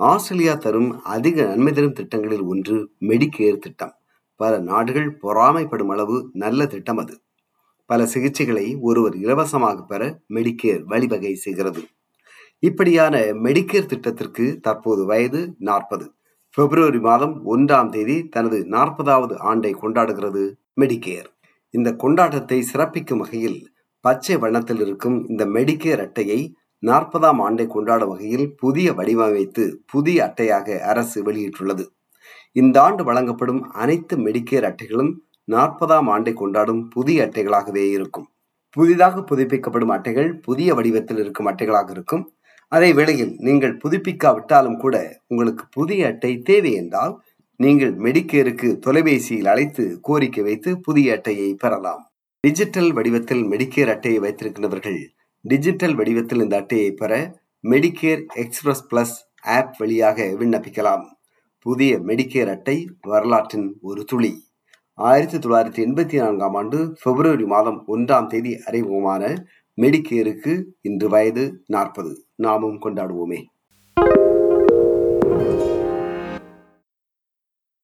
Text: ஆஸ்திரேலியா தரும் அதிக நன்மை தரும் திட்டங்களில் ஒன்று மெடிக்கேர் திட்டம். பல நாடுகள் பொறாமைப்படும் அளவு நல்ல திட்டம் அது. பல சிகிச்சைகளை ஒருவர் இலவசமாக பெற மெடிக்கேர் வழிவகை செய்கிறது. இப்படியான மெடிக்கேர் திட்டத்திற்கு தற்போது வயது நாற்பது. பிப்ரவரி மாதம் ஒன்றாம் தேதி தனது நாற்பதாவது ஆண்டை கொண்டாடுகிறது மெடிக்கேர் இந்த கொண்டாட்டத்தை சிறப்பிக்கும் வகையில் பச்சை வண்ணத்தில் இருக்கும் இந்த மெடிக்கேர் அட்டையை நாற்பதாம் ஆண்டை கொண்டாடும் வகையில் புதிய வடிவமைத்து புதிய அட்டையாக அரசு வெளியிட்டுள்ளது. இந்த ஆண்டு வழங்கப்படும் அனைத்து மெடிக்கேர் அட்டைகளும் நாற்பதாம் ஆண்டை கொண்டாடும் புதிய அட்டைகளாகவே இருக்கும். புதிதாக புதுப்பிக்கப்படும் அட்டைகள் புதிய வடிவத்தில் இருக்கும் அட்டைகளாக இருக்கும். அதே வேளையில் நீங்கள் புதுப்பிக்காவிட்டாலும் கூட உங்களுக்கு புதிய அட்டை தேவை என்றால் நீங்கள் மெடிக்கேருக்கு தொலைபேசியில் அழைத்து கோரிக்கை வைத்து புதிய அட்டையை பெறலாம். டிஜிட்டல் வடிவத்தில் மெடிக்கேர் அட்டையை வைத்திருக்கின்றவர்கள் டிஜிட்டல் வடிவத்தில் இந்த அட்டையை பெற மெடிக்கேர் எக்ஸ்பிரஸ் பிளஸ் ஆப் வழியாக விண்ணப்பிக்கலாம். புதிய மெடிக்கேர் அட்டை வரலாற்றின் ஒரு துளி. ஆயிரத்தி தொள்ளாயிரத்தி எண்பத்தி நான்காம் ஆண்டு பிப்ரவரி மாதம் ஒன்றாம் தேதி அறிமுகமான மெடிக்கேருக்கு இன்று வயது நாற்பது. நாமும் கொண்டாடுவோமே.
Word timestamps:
ஆஸ்திரேலியா 0.00 0.52
தரும் 0.54 0.90
அதிக 1.04 1.36
நன்மை 1.44 1.72
தரும் 1.72 1.92
திட்டங்களில் 1.92 2.42
ஒன்று 2.42 2.76
மெடிக்கேர் 3.00 3.58
திட்டம். 3.58 3.94
பல 4.40 4.52
நாடுகள் 4.60 5.08
பொறாமைப்படும் 5.22 5.88
அளவு 5.88 6.16
நல்ல 6.32 6.66
திட்டம் 6.66 6.96
அது. 6.96 7.14
பல 7.90 8.04
சிகிச்சைகளை 8.04 8.66
ஒருவர் 8.80 9.16
இலவசமாக 9.16 9.78
பெற 9.82 10.02
மெடிக்கேர் 10.34 10.82
வழிவகை 10.82 11.34
செய்கிறது. 11.34 11.82
இப்படியான 12.62 13.18
மெடிக்கேர் 13.42 13.86
திட்டத்திற்கு 13.86 14.46
தற்போது 14.60 15.04
வயது 15.04 15.42
நாற்பது. 15.58 16.06
பிப்ரவரி 16.58 17.00
மாதம் 17.00 17.34
ஒன்றாம் 17.46 17.90
தேதி 17.90 18.16
தனது 18.28 18.58
நாற்பதாவது 18.68 19.34
ஆண்டை 19.50 19.72
கொண்டாடுகிறது 19.82 20.44
மெடிக்கேர் 20.80 21.28
இந்த 21.74 21.88
கொண்டாட்டத்தை 22.02 22.58
சிறப்பிக்கும் 22.72 23.18
வகையில் 23.18 23.60
பச்சை 24.04 24.36
வண்ணத்தில் 24.36 24.80
இருக்கும் 24.80 25.18
இந்த 25.28 25.44
மெடிக்கேர் 25.56 26.00
அட்டையை 26.00 26.40
நாற்பதாம் 26.82 27.40
ஆண்டை 27.46 27.66
கொண்டாடும் 27.66 28.08
வகையில் 28.08 28.46
புதிய 28.54 28.92
வடிவமைத்து 28.92 29.64
புதிய 29.86 30.18
அட்டையாக 30.26 30.78
அரசு 30.92 31.18
வெளியிட்டுள்ளது. 31.26 31.84
இந்த 32.52 32.76
ஆண்டு 32.82 33.02
வழங்கப்படும் 33.04 33.62
அனைத்து 33.82 34.14
மெடிக்கேர் 34.16 34.66
அட்டைகளும் 34.70 35.12
நாற்பதாம் 35.52 36.08
ஆண்டை 36.14 36.32
கொண்டாடும் 36.32 36.82
புதிய 36.88 37.24
அட்டைகளாகவே 37.26 37.84
இருக்கும். 37.90 38.26
புதிதாக 38.76 39.22
புதுப்பிக்கப்படும் 39.30 39.92
அட்டைகள் 39.96 40.30
புதிய 40.46 40.74
வடிவத்தில் 40.74 41.16
இருக்கும் 41.16 41.48
அட்டைகளாக 41.50 41.90
இருக்கும். 41.90 42.24
அதே 42.72 42.90
வேளையில் 42.92 43.32
நீங்கள் 43.38 43.78
புதுப்பிக்காவிட்டாலும் 43.84 44.76
கூட 44.76 44.96
உங்களுக்கு 45.26 45.64
புதிய 45.70 46.08
அட்டை 46.08 46.32
தேவை 46.42 46.72
என்றால் 46.72 47.14
நீங்கள் 47.60 47.94
மெடிக்கேருக்கு 48.04 48.68
தொலைபேசியில் 48.78 49.48
அழைத்து 49.52 49.84
கோரிக்கை 50.02 50.42
வைத்து 50.42 50.70
புதிய 50.80 51.16
அட்டையை 51.16 51.48
பெறலாம். 51.54 52.04
டிஜிட்டல் 52.44 52.92
வடிவத்தில் 52.92 53.42
மெடிக்கேர் 53.52 53.90
அட்டையை 53.94 54.20
வைத்திருக்கின்றவர்கள் 54.26 55.00
டிஜிட்டல் 55.40 55.94
வடிவத்தில் 55.94 56.40
இந்த 56.40 56.56
அட்டையை 56.56 56.90
பெற 56.90 57.40
மெடிக்கேர் 57.62 58.26
எக்ஸ்பிரஸ் 58.34 58.94
பிளஸ் 58.94 59.14
ஆப் 59.42 59.74
வழியாக 59.78 60.36
விண்ணப்பிக்கலாம். 60.38 61.04
புதிய 61.58 61.98
மெடிக்கேர் 61.98 62.48
அட்டை 62.48 62.88
வரலாற்றின் 63.00 63.78
ஒரு 63.80 64.04
துளி. 64.04 64.44
ஆயிரத்தி 64.94 65.38
தொள்ளாயிரத்தி 65.38 65.88
எண்பத்தி 65.88 66.14
நான்காம் 66.14 66.54
ஆண்டு 66.54 66.96
பிப்ரவரி 67.02 67.44
மாதம் 67.44 67.84
ஒன்றாம் 67.88 68.26
தேதி 68.26 68.58
அறிமுகமான 68.66 69.44
மெடிக்கேருக்கு 69.76 70.64
இன்று 70.80 71.08
வயது 71.08 71.62
நாற்பது. 71.66 72.26
நாமும் 72.34 72.80
கொண்டாடுவோமே. 72.82 73.44